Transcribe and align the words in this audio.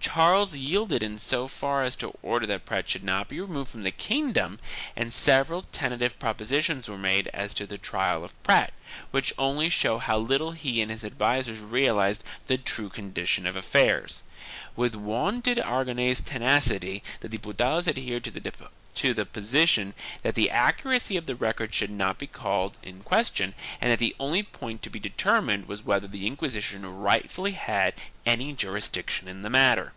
Charles 0.00 0.56
yielded 0.56 1.02
in 1.02 1.18
so 1.18 1.46
far 1.46 1.84
as 1.84 1.94
to 1.96 2.16
order 2.22 2.46
that 2.46 2.64
Prat 2.64 2.88
should 2.88 3.04
not 3.04 3.28
be 3.28 3.40
removed 3.40 3.70
from 3.70 3.82
the 3.82 3.90
kingdom 3.90 4.58
and 4.96 5.12
several 5.12 5.62
tentative 5.62 6.18
propositions 6.18 6.88
were 6.88 6.96
made 6.98 7.28
as 7.28 7.52
to 7.54 7.66
the 7.66 7.78
trial 7.78 8.24
of 8.24 8.40
Prat 8.42 8.72
which 9.10 9.34
only 9.36 9.68
show 9.68 9.98
how 9.98 10.16
little 10.18 10.52
he 10.52 10.80
and 10.80 10.90
his 10.90 11.04
advisers 11.04 11.60
realized 11.60 12.24
the 12.46 12.56
true 12.56 12.88
condition 12.88 13.46
of 13.46 13.54
affairs. 13.54 14.22
With 14.74 14.94
wonted 14.94 15.58
Aragonese 15.58 16.20
tenacity 16.24 17.02
the 17.20 17.28
Diputados 17.28 17.86
adhered 17.86 18.24
to 18.24 18.30
the 18.30 18.40
posi 19.24 19.68
tion 19.68 19.94
that 20.22 20.34
the 20.34 20.50
accuracy 20.50 21.16
of 21.18 21.26
the 21.26 21.36
record 21.36 21.74
should 21.74 21.90
not 21.90 22.18
be 22.18 22.26
called 22.26 22.76
in 22.82 23.02
question 23.02 23.54
and 23.80 23.92
that 23.92 23.98
the 24.00 24.16
only 24.18 24.42
point 24.42 24.82
to 24.82 24.90
be 24.90 24.98
determined 24.98 25.68
was 25.68 25.84
whether 25.84 26.08
the 26.08 26.26
Inquisition 26.26 26.84
rightfully 26.86 27.52
had 27.52 27.94
any 28.26 28.52
jurisdiction 28.54 29.28
in 29.28 29.42
the 29.42 29.50
matter. 29.50 29.92